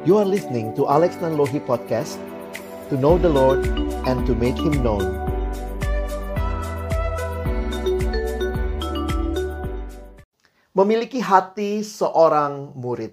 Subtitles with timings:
[0.00, 2.16] You are listening to Alex Nanlohi Podcast
[2.88, 3.68] To know the Lord
[4.08, 5.04] and to make Him known
[10.72, 13.12] Memiliki hati seorang murid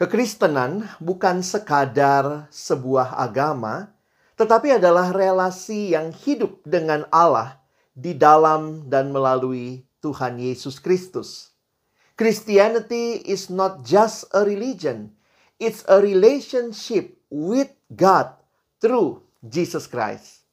[0.00, 3.92] Kekristenan bukan sekadar sebuah agama,
[4.40, 7.60] tetapi adalah relasi yang hidup dengan Allah
[7.92, 11.52] di dalam dan melalui Tuhan Yesus Kristus.
[12.16, 15.17] Christianity is not just a religion,
[15.58, 18.38] it's a relationship with God
[18.78, 20.46] through Jesus Christ.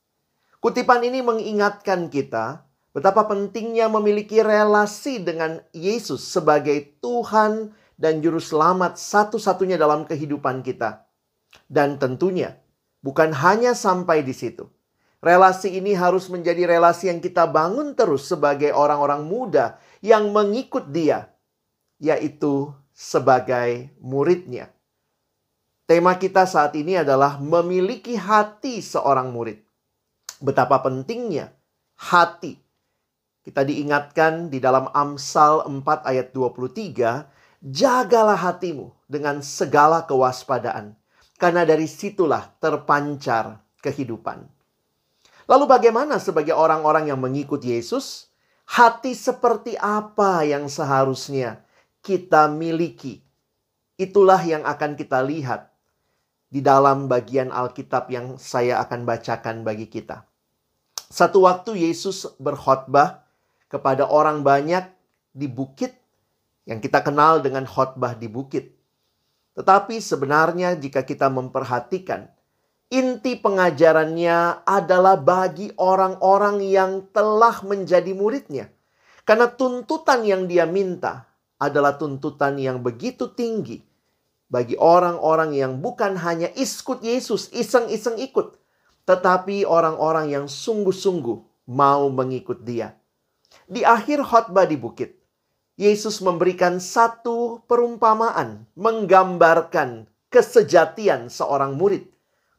[0.60, 8.98] Kutipan ini mengingatkan kita betapa pentingnya memiliki relasi dengan Yesus sebagai Tuhan dan Juru Selamat
[8.98, 11.06] satu-satunya dalam kehidupan kita.
[11.70, 12.58] Dan tentunya,
[13.06, 14.68] bukan hanya sampai di situ.
[15.24, 21.32] Relasi ini harus menjadi relasi yang kita bangun terus sebagai orang-orang muda yang mengikut Dia,
[21.98, 24.75] yaitu sebagai muridnya.
[25.86, 29.62] Tema kita saat ini adalah memiliki hati seorang murid.
[30.42, 31.54] Betapa pentingnya
[32.02, 32.58] hati.
[33.46, 37.30] Kita diingatkan di dalam Amsal 4 ayat 23,
[37.62, 40.98] jagalah hatimu dengan segala kewaspadaan,
[41.38, 44.42] karena dari situlah terpancar kehidupan.
[45.46, 48.34] Lalu bagaimana sebagai orang-orang yang mengikut Yesus?
[48.66, 51.62] Hati seperti apa yang seharusnya
[52.02, 53.22] kita miliki?
[54.02, 55.75] Itulah yang akan kita lihat
[56.56, 60.24] di dalam bagian Alkitab yang saya akan bacakan bagi kita.
[60.96, 63.28] Satu waktu Yesus berkhotbah
[63.68, 64.88] kepada orang banyak
[65.36, 65.92] di bukit
[66.64, 68.72] yang kita kenal dengan khotbah di bukit.
[69.60, 72.32] Tetapi sebenarnya jika kita memperhatikan
[72.88, 78.72] inti pengajarannya adalah bagi orang-orang yang telah menjadi muridnya.
[79.28, 81.28] Karena tuntutan yang dia minta
[81.60, 83.84] adalah tuntutan yang begitu tinggi
[84.56, 88.56] bagi orang-orang yang bukan hanya ikut Yesus, iseng-iseng ikut,
[89.04, 92.96] tetapi orang-orang yang sungguh-sungguh mau mengikut Dia.
[93.68, 95.20] Di akhir khotbah di bukit,
[95.76, 102.08] Yesus memberikan satu perumpamaan menggambarkan kesejatian seorang murid.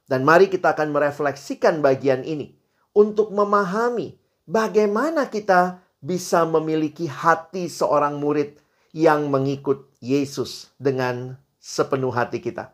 [0.05, 2.53] Dan mari kita akan merefleksikan bagian ini
[2.93, 8.61] untuk memahami bagaimana kita bisa memiliki hati seorang murid
[8.93, 12.71] yang mengikut Yesus dengan sepenuh hati kita.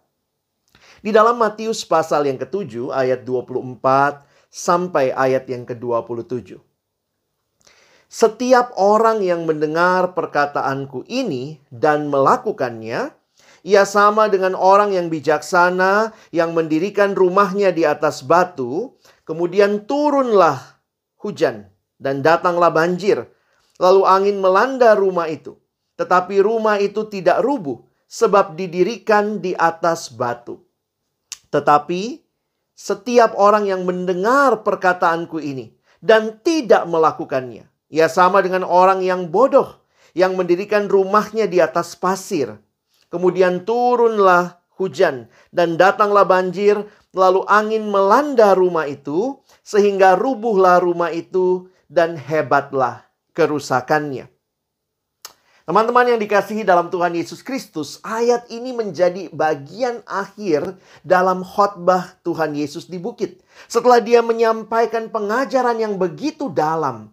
[1.01, 3.81] Di dalam Matius pasal yang ketujuh ayat 24
[4.53, 6.61] sampai ayat yang ke-27.
[8.13, 13.09] Setiap orang yang mendengar perkataanku ini dan melakukannya,
[13.65, 20.61] ia sama dengan orang yang bijaksana yang mendirikan rumahnya di atas batu, kemudian turunlah
[21.17, 23.25] hujan dan datanglah banjir,
[23.81, 25.57] lalu angin melanda rumah itu.
[25.97, 27.81] Tetapi rumah itu tidak rubuh
[28.13, 30.61] sebab didirikan di atas batu.
[31.49, 32.21] Tetapi
[32.77, 35.73] setiap orang yang mendengar perkataanku ini
[36.05, 39.81] dan tidak melakukannya, ia sama dengan orang yang bodoh
[40.13, 42.61] yang mendirikan rumahnya di atas pasir.
[43.09, 51.69] Kemudian turunlah hujan dan datanglah banjir, lalu angin melanda rumah itu sehingga rubuhlah rumah itu
[51.93, 53.05] dan hebatlah
[53.37, 54.32] kerusakannya.
[55.73, 62.53] Teman-teman yang dikasihi dalam Tuhan Yesus Kristus, ayat ini menjadi bagian akhir dalam khotbah Tuhan
[62.53, 63.41] Yesus di bukit.
[63.73, 67.09] Setelah dia menyampaikan pengajaran yang begitu dalam,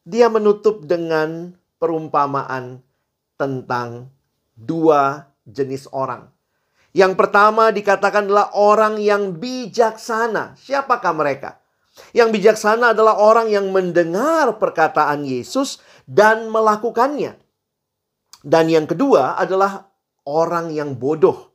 [0.00, 2.80] dia menutup dengan perumpamaan
[3.36, 4.08] tentang
[4.56, 6.24] dua jenis orang.
[6.96, 10.56] Yang pertama dikatakan adalah orang yang bijaksana.
[10.56, 11.60] Siapakah mereka?
[12.16, 17.44] Yang bijaksana adalah orang yang mendengar perkataan Yesus dan melakukannya.
[18.42, 19.90] Dan yang kedua adalah
[20.28, 21.50] orang yang bodoh.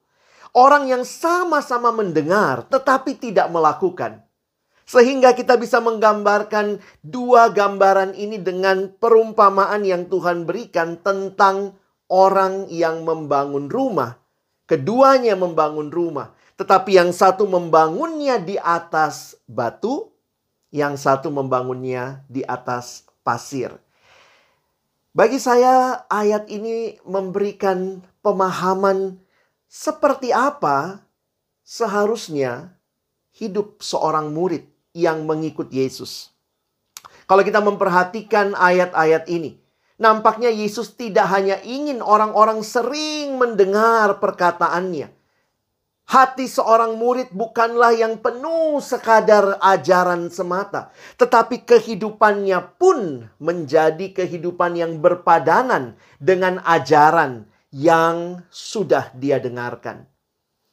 [0.54, 4.22] Orang yang sama-sama mendengar tetapi tidak melakukan.
[4.84, 11.80] Sehingga kita bisa menggambarkan dua gambaran ini dengan perumpamaan yang Tuhan berikan tentang
[12.12, 14.20] orang yang membangun rumah.
[14.64, 20.12] Keduanya membangun rumah, tetapi yang satu membangunnya di atas batu,
[20.72, 23.83] yang satu membangunnya di atas pasir.
[25.14, 29.22] Bagi saya, ayat ini memberikan pemahaman
[29.70, 31.06] seperti apa
[31.62, 32.74] seharusnya
[33.30, 36.34] hidup seorang murid yang mengikut Yesus.
[37.30, 39.62] Kalau kita memperhatikan ayat-ayat ini,
[40.02, 45.14] nampaknya Yesus tidak hanya ingin orang-orang sering mendengar perkataannya,
[46.04, 55.00] Hati seorang murid bukanlah yang penuh sekadar ajaran semata, tetapi kehidupannya pun menjadi kehidupan yang
[55.00, 60.06] berpadanan dengan ajaran yang sudah dia dengarkan.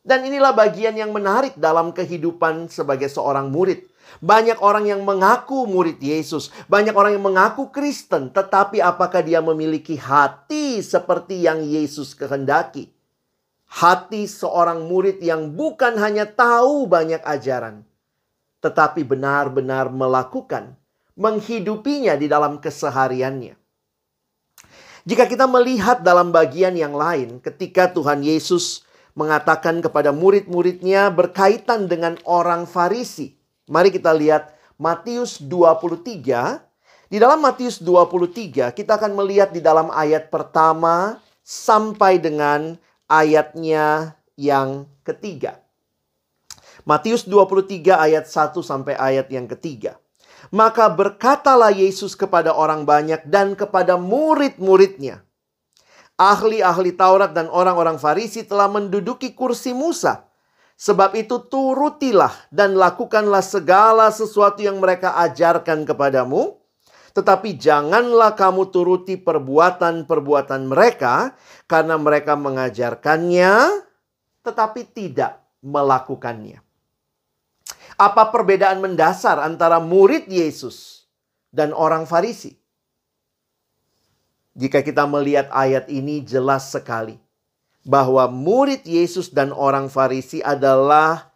[0.02, 3.86] Dan inilah bagian yang menarik dalam kehidupan sebagai seorang murid.
[4.18, 9.94] Banyak orang yang mengaku murid Yesus, banyak orang yang mengaku Kristen, tetapi apakah dia memiliki
[9.94, 12.99] hati seperti yang Yesus kehendaki?
[13.70, 17.86] Hati seorang murid yang bukan hanya tahu banyak ajaran,
[18.58, 20.74] tetapi benar-benar melakukan,
[21.14, 23.54] menghidupinya di dalam kesehariannya.
[25.06, 28.82] Jika kita melihat dalam bagian yang lain, ketika Tuhan Yesus
[29.14, 33.40] mengatakan kepada murid-muridnya berkaitan dengan orang Farisi,
[33.70, 34.50] Mari kita lihat
[34.82, 36.58] Matius 23.
[37.06, 42.74] Di dalam Matius 23 kita akan melihat di dalam ayat pertama sampai dengan
[43.10, 45.58] ayatnya yang ketiga.
[46.86, 49.98] Matius 23 ayat 1 sampai ayat yang ketiga.
[50.48, 55.20] Maka berkatalah Yesus kepada orang banyak dan kepada murid-muridnya.
[56.16, 60.28] Ahli-ahli Taurat dan orang-orang Farisi telah menduduki kursi Musa.
[60.80, 66.59] Sebab itu turutilah dan lakukanlah segala sesuatu yang mereka ajarkan kepadamu.
[67.10, 71.34] Tetapi janganlah kamu turuti perbuatan-perbuatan mereka
[71.66, 73.86] karena mereka mengajarkannya
[74.40, 76.64] tetapi tidak melakukannya.
[78.00, 81.04] Apa perbedaan mendasar antara murid Yesus
[81.52, 82.56] dan orang Farisi?
[84.56, 87.20] Jika kita melihat ayat ini jelas sekali
[87.84, 91.32] bahwa murid Yesus dan orang Farisi adalah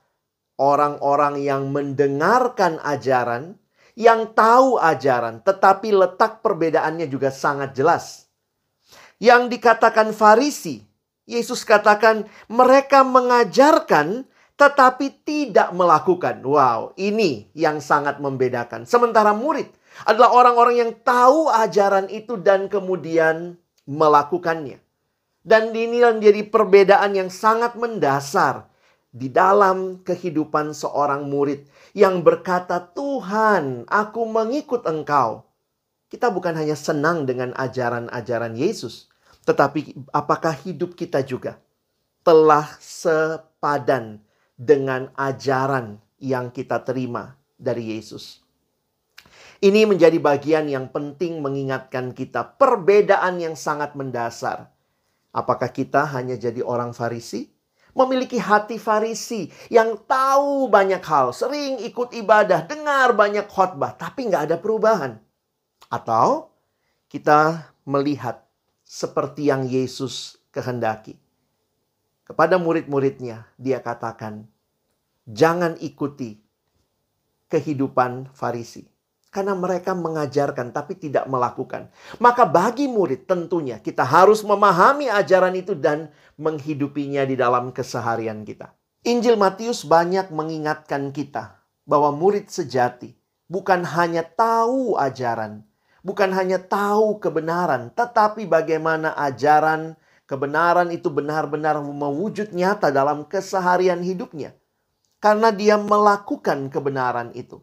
[0.57, 3.61] orang-orang yang mendengarkan ajaran,
[3.95, 8.27] yang tahu ajaran, tetapi letak perbedaannya juga sangat jelas.
[9.23, 10.83] Yang dikatakan Farisi,
[11.25, 16.39] Yesus katakan mereka mengajarkan tetapi tidak melakukan.
[16.47, 18.87] Wow, ini yang sangat membedakan.
[18.87, 19.67] Sementara murid
[20.07, 24.79] adalah orang-orang yang tahu ajaran itu dan kemudian melakukannya.
[25.45, 28.71] Dan ini menjadi perbedaan yang sangat mendasar
[29.15, 35.47] di dalam kehidupan seorang murid yang berkata, "Tuhan, aku mengikut Engkau."
[36.11, 39.07] Kita bukan hanya senang dengan ajaran-ajaran Yesus,
[39.47, 41.63] tetapi apakah hidup kita juga
[42.27, 44.19] telah sepadan
[44.59, 48.43] dengan ajaran yang kita terima dari Yesus?
[49.63, 54.75] Ini menjadi bagian yang penting mengingatkan kita perbedaan yang sangat mendasar
[55.35, 57.51] Apakah kita hanya jadi orang Farisi?
[57.95, 64.51] Memiliki hati Farisi yang tahu banyak hal, sering ikut ibadah, dengar banyak khotbah, tapi nggak
[64.51, 65.23] ada perubahan.
[65.87, 66.51] Atau
[67.07, 68.43] kita melihat
[68.83, 71.15] seperti yang Yesus kehendaki.
[72.27, 74.49] Kepada murid-muridnya, dia katakan,
[75.29, 76.43] jangan ikuti
[77.47, 78.94] kehidupan Farisi
[79.35, 81.91] karena mereka mengajarkan tapi tidak melakukan.
[82.23, 88.71] Maka bagi murid tentunya kita harus memahami ajaran itu dan menghidupinya di dalam keseharian kita.
[89.03, 93.19] Injil Matius banyak mengingatkan kita bahwa murid sejati
[93.51, 95.67] bukan hanya tahu ajaran,
[96.07, 104.57] bukan hanya tahu kebenaran, tetapi bagaimana ajaran kebenaran itu benar-benar mewujud nyata dalam keseharian hidupnya.
[105.21, 107.61] Karena dia melakukan kebenaran itu.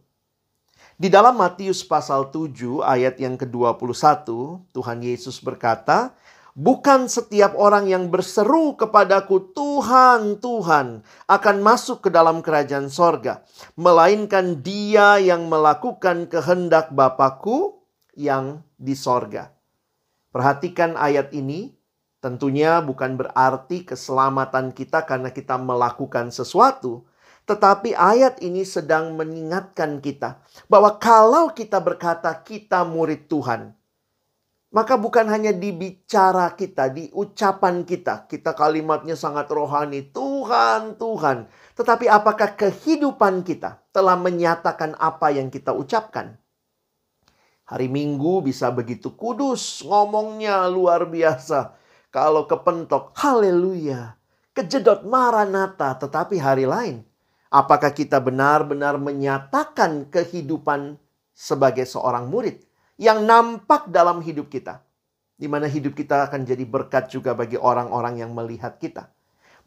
[1.01, 4.21] Di dalam Matius pasal 7 ayat yang ke-21,
[4.69, 6.13] Tuhan Yesus berkata,
[6.53, 13.41] Bukan setiap orang yang berseru kepadaku, Tuhan, Tuhan, akan masuk ke dalam kerajaan sorga.
[13.73, 17.81] Melainkan dia yang melakukan kehendak Bapakku
[18.13, 19.49] yang di sorga.
[20.29, 21.73] Perhatikan ayat ini,
[22.21, 27.09] tentunya bukan berarti keselamatan kita karena kita melakukan sesuatu.
[27.49, 33.73] Tetapi ayat ini sedang mengingatkan kita bahwa kalau kita berkata kita murid Tuhan,
[34.71, 41.51] maka bukan hanya dibicara kita, di ucapan kita, kita kalimatnya sangat rohani, Tuhan, Tuhan.
[41.75, 46.39] Tetapi apakah kehidupan kita telah menyatakan apa yang kita ucapkan?
[47.67, 51.75] Hari Minggu bisa begitu kudus, ngomongnya luar biasa.
[52.07, 54.15] Kalau kepentok, haleluya.
[54.55, 57.10] Kejedot maranata, tetapi hari lain
[57.51, 60.95] Apakah kita benar-benar menyatakan kehidupan
[61.35, 62.63] sebagai seorang murid
[62.95, 64.79] yang nampak dalam hidup kita?
[65.35, 69.11] Di mana hidup kita akan jadi berkat juga bagi orang-orang yang melihat kita.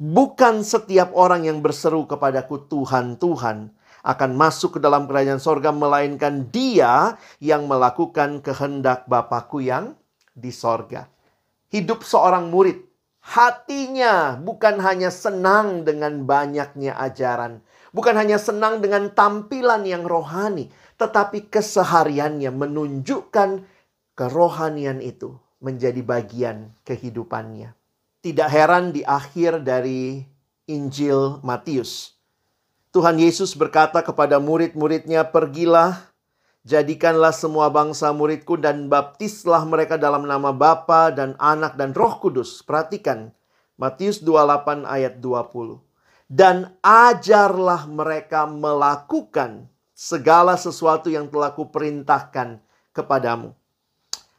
[0.01, 3.69] Bukan setiap orang yang berseru kepadaku Tuhan, Tuhan
[4.01, 9.93] akan masuk ke dalam kerajaan sorga, melainkan dia yang melakukan kehendak Bapakku yang
[10.33, 11.05] di sorga.
[11.69, 12.81] Hidup seorang murid,
[13.25, 17.65] hatinya bukan hanya senang dengan banyaknya ajaran,
[17.95, 20.67] Bukan hanya senang dengan tampilan yang rohani,
[20.99, 23.63] tetapi kesehariannya menunjukkan
[24.19, 27.71] kerohanian itu menjadi bagian kehidupannya.
[28.19, 30.27] Tidak heran di akhir dari
[30.67, 32.19] Injil Matius.
[32.91, 36.11] Tuhan Yesus berkata kepada murid-muridnya, "Pergilah,
[36.65, 42.65] jadikanlah semua bangsa muridku dan baptislah mereka dalam nama Bapa dan Anak dan Roh Kudus."
[42.65, 43.31] Perhatikan
[43.77, 45.79] Matius 28 ayat 20.
[46.27, 52.59] Dan ajarlah mereka melakukan segala sesuatu yang telah kuperintahkan
[52.91, 53.55] kepadamu.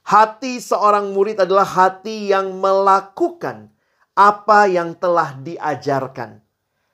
[0.05, 3.73] Hati seorang murid adalah hati yang melakukan
[4.13, 6.45] apa yang telah diajarkan.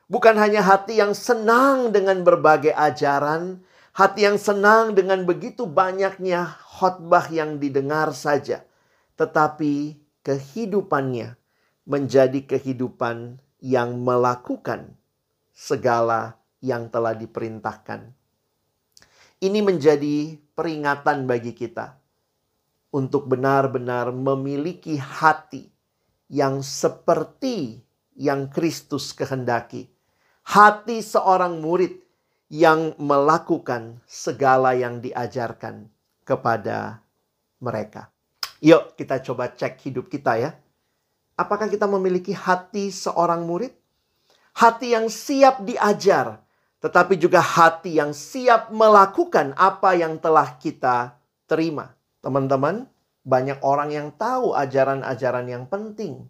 [0.07, 7.27] Bukan hanya hati yang senang dengan berbagai ajaran, hati yang senang dengan begitu banyaknya khotbah
[7.31, 8.63] yang didengar saja,
[9.19, 11.35] tetapi kehidupannya
[11.85, 14.95] menjadi kehidupan yang melakukan
[15.51, 18.13] segala yang telah diperintahkan.
[19.41, 21.97] Ini menjadi peringatan bagi kita
[22.93, 25.65] untuk benar-benar memiliki hati
[26.29, 27.81] yang seperti
[28.13, 29.89] yang Kristus kehendaki
[30.45, 32.01] hati seorang murid
[32.51, 35.87] yang melakukan segala yang diajarkan
[36.27, 36.99] kepada
[37.63, 38.11] mereka.
[38.59, 40.51] Yuk, kita coba cek hidup kita ya.
[41.39, 43.71] Apakah kita memiliki hati seorang murid?
[44.51, 46.43] Hati yang siap diajar,
[46.83, 51.15] tetapi juga hati yang siap melakukan apa yang telah kita
[51.47, 51.95] terima.
[52.19, 52.83] Teman-teman,
[53.23, 56.27] banyak orang yang tahu ajaran-ajaran yang penting,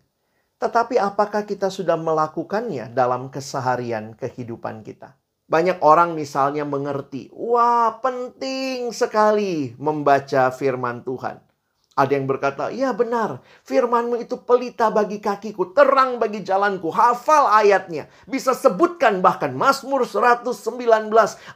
[0.61, 5.17] tetapi apakah kita sudah melakukannya dalam keseharian kehidupan kita?
[5.51, 11.43] Banyak orang misalnya mengerti, wah penting sekali membaca firman Tuhan.
[11.91, 18.08] Ada yang berkata, iya benar, firmanmu itu pelita bagi kakiku, terang bagi jalanku, hafal ayatnya.
[18.31, 20.55] Bisa sebutkan bahkan Mazmur 119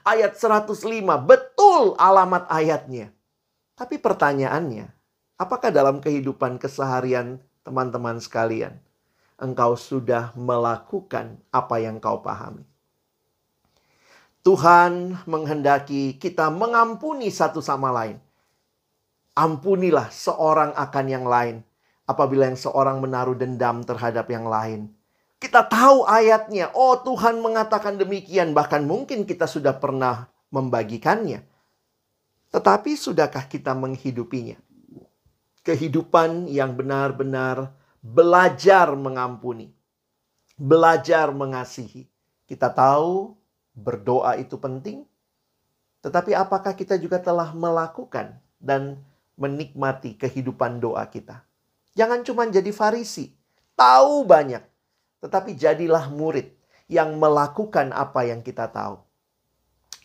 [0.04, 0.76] ayat 105,
[1.24, 3.16] betul alamat ayatnya.
[3.80, 4.92] Tapi pertanyaannya,
[5.40, 8.76] apakah dalam kehidupan keseharian teman-teman sekalian,
[9.40, 12.75] engkau sudah melakukan apa yang kau pahami.
[14.46, 18.22] Tuhan menghendaki kita mengampuni satu sama lain.
[19.34, 21.66] Ampunilah seorang akan yang lain
[22.06, 24.94] apabila yang seorang menaruh dendam terhadap yang lain.
[25.42, 31.42] Kita tahu ayatnya, oh Tuhan mengatakan demikian, bahkan mungkin kita sudah pernah membagikannya.
[32.54, 34.62] Tetapi sudahkah kita menghidupinya?
[35.66, 39.74] Kehidupan yang benar-benar belajar mengampuni,
[40.54, 42.06] belajar mengasihi.
[42.46, 43.34] Kita tahu
[43.76, 45.04] berdoa itu penting,
[46.00, 48.98] tetapi apakah kita juga telah melakukan dan
[49.36, 51.44] menikmati kehidupan doa kita?
[51.94, 53.36] Jangan cuma jadi farisi,
[53.76, 54.64] tahu banyak,
[55.20, 56.52] tetapi jadilah murid
[56.88, 59.04] yang melakukan apa yang kita tahu.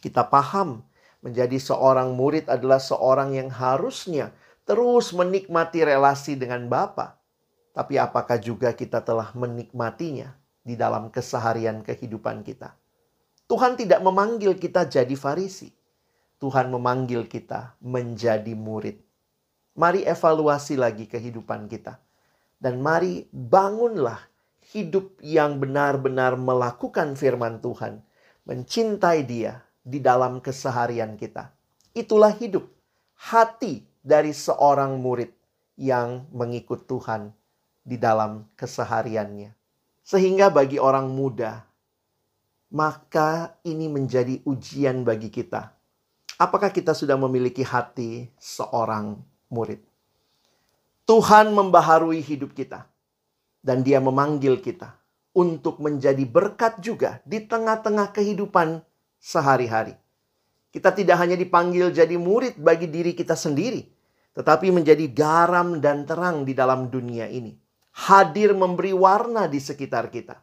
[0.03, 0.83] Kita paham
[1.21, 4.33] menjadi seorang murid adalah seorang yang harusnya
[4.65, 7.21] terus menikmati relasi dengan Bapa
[7.71, 12.75] tapi apakah juga kita telah menikmatinya di dalam keseharian kehidupan kita?
[13.51, 15.75] Tuhan tidak memanggil kita jadi farisi.
[16.39, 19.03] Tuhan memanggil kita menjadi murid.
[19.75, 21.99] Mari evaluasi lagi kehidupan kita.
[22.63, 24.23] Dan mari bangunlah
[24.71, 28.07] hidup yang benar-benar melakukan firman Tuhan.
[28.47, 31.51] Mencintai dia di dalam keseharian kita.
[31.91, 32.71] Itulah hidup.
[33.19, 35.35] Hati dari seorang murid
[35.75, 37.35] yang mengikut Tuhan
[37.83, 39.51] di dalam kesehariannya.
[40.07, 41.67] Sehingga bagi orang muda,
[42.71, 45.75] maka ini menjadi ujian bagi kita.
[46.41, 49.21] Apakah kita sudah memiliki hati seorang
[49.53, 49.83] murid?
[51.05, 52.87] Tuhan membaharui hidup kita,
[53.61, 54.97] dan Dia memanggil kita
[55.37, 58.81] untuk menjadi berkat juga di tengah-tengah kehidupan
[59.19, 59.99] sehari-hari.
[60.71, 63.85] Kita tidak hanya dipanggil jadi murid bagi diri kita sendiri,
[64.39, 67.59] tetapi menjadi garam dan terang di dalam dunia ini
[67.91, 70.39] hadir memberi warna di sekitar kita.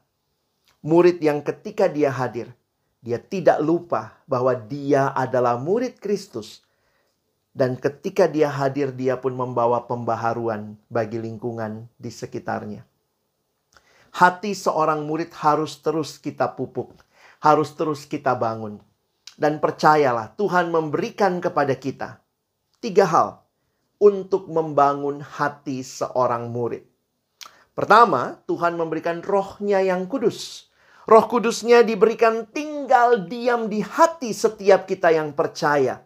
[0.85, 2.53] Murid yang ketika dia hadir,
[3.01, 6.61] dia tidak lupa bahwa dia adalah murid Kristus.
[7.57, 12.85] Dan ketika dia hadir, dia pun membawa pembaharuan bagi lingkungan di sekitarnya.
[14.13, 16.93] Hati seorang murid harus terus kita pupuk,
[17.41, 18.77] harus terus kita bangun.
[19.33, 22.21] Dan percayalah, Tuhan memberikan kepada kita
[22.77, 23.29] tiga hal
[23.97, 26.85] untuk membangun hati seorang murid.
[27.73, 30.66] Pertama, Tuhan memberikan rohnya yang kudus.
[31.07, 36.03] Roh kudusnya diberikan tinggal diam di hati setiap kita yang percaya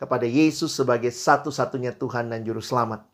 [0.00, 3.04] kepada Yesus sebagai satu-satunya Tuhan dan Juru Selamat.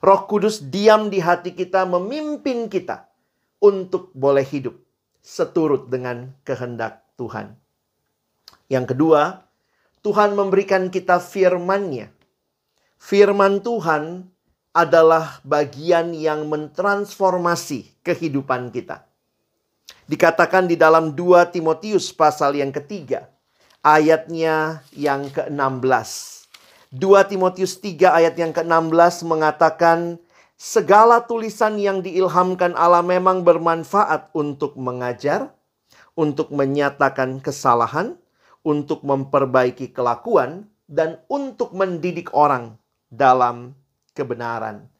[0.00, 3.12] Roh kudus diam di hati kita memimpin kita
[3.60, 4.72] untuk boleh hidup
[5.20, 7.60] seturut dengan kehendak Tuhan.
[8.72, 9.44] Yang kedua,
[10.00, 12.08] Tuhan memberikan kita firman-Nya.
[12.96, 14.32] Firman Tuhan
[14.72, 19.09] adalah bagian yang mentransformasi kehidupan kita.
[20.10, 23.30] Dikatakan di dalam 2 Timotius pasal yang ketiga,
[23.80, 26.10] ayatnya yang ke-16.
[26.90, 30.18] 2 Timotius 3 ayat yang ke-16 mengatakan,
[30.60, 35.54] Segala tulisan yang diilhamkan Allah memang bermanfaat untuk mengajar,
[36.12, 38.18] untuk menyatakan kesalahan,
[38.60, 42.76] untuk memperbaiki kelakuan, dan untuk mendidik orang
[43.08, 43.72] dalam
[44.12, 44.90] kebenaran.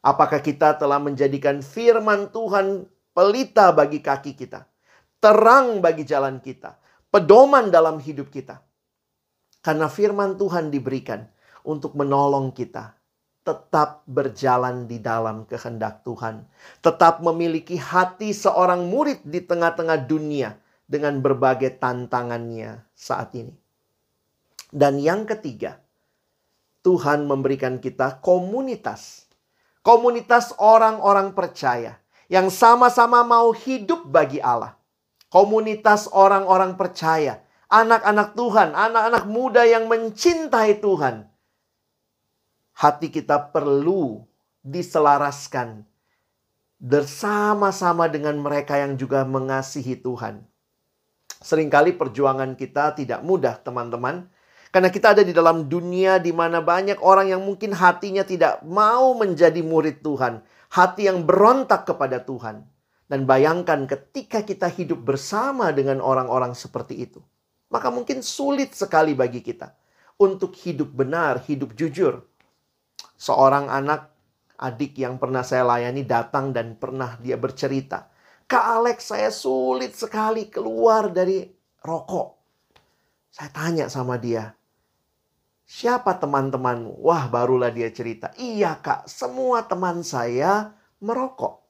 [0.00, 4.64] Apakah kita telah menjadikan firman Tuhan pelita bagi kaki kita,
[5.20, 6.76] terang bagi jalan kita,
[7.12, 8.60] pedoman dalam hidup kita?
[9.62, 11.22] Karena firman Tuhan diberikan
[11.62, 12.98] untuk menolong kita
[13.42, 16.46] tetap berjalan di dalam kehendak Tuhan,
[16.78, 20.54] tetap memiliki hati seorang murid di tengah-tengah dunia
[20.86, 23.54] dengan berbagai tantangannya saat ini.
[24.70, 25.82] Dan yang ketiga,
[26.86, 29.26] Tuhan memberikan kita komunitas.
[29.82, 32.01] Komunitas orang-orang percaya
[32.32, 34.80] yang sama-sama mau hidup bagi Allah.
[35.28, 41.32] Komunitas orang-orang percaya, anak-anak Tuhan, anak-anak muda yang mencintai Tuhan
[42.72, 44.24] hati kita perlu
[44.64, 45.84] diselaraskan
[46.82, 50.42] bersama-sama dengan mereka yang juga mengasihi Tuhan.
[51.42, 54.30] Seringkali perjuangan kita tidak mudah, teman-teman,
[54.70, 59.14] karena kita ada di dalam dunia di mana banyak orang yang mungkin hatinya tidak mau
[59.14, 62.64] menjadi murid Tuhan, hati yang berontak kepada Tuhan.
[63.04, 67.20] Dan bayangkan ketika kita hidup bersama dengan orang-orang seperti itu,
[67.68, 69.68] maka mungkin sulit sekali bagi kita
[70.16, 72.24] untuk hidup benar, hidup jujur
[73.20, 74.08] seorang anak
[74.56, 78.08] adik yang pernah saya layani datang dan pernah dia bercerita.
[78.48, 81.44] Kak Alex, saya sulit sekali keluar dari
[81.84, 82.28] rokok.
[83.28, 84.52] Saya tanya sama dia,
[85.72, 87.00] siapa teman-temanmu?
[87.00, 88.28] Wah, barulah dia cerita.
[88.36, 91.64] Iya kak, semua teman saya merokok.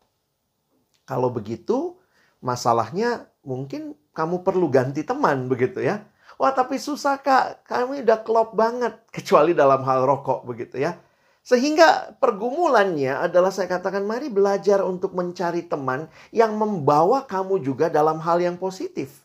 [1.07, 1.95] Kalau begitu,
[2.43, 6.03] masalahnya mungkin kamu perlu ganti teman begitu ya.
[6.35, 8.99] Wah, tapi susah kak, kami udah klop banget.
[9.15, 10.99] Kecuali dalam hal rokok begitu ya.
[11.43, 18.23] Sehingga pergumulannya adalah saya katakan mari belajar untuk mencari teman yang membawa kamu juga dalam
[18.23, 19.23] hal yang positif.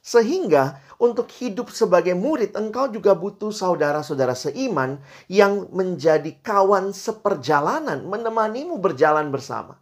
[0.00, 8.80] Sehingga untuk hidup sebagai murid engkau juga butuh saudara-saudara seiman yang menjadi kawan seperjalanan, menemanimu
[8.80, 9.76] berjalan bersama.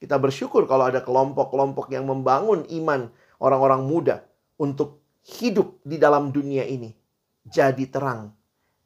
[0.00, 4.24] Kita bersyukur kalau ada kelompok-kelompok yang membangun iman orang-orang muda
[4.56, 5.04] untuk
[5.40, 6.96] hidup di dalam dunia ini.
[7.44, 8.32] Jadi terang,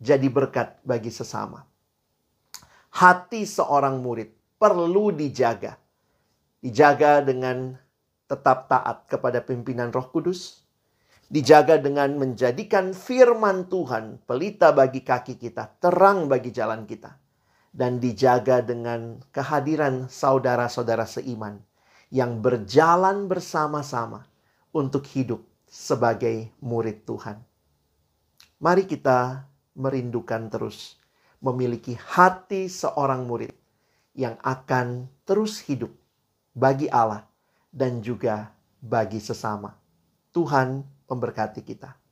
[0.02, 1.62] jadi berkat bagi sesama
[2.94, 5.74] hati seorang murid perlu dijaga.
[6.62, 7.74] Dijaga dengan
[8.30, 10.63] tetap taat kepada pimpinan Roh Kudus,
[11.34, 17.10] dijaga dengan menjadikan firman Tuhan pelita bagi kaki kita, terang bagi jalan kita,
[17.74, 21.58] dan dijaga dengan kehadiran saudara-saudara seiman
[22.14, 24.30] yang berjalan bersama-sama
[24.70, 27.42] untuk hidup sebagai murid Tuhan.
[28.62, 31.02] Mari kita merindukan terus
[31.42, 33.50] memiliki hati seorang murid
[34.14, 35.90] yang akan terus hidup
[36.54, 37.26] bagi Allah
[37.74, 39.74] dan juga bagi sesama.
[40.30, 42.03] Tuhan memberkati kita.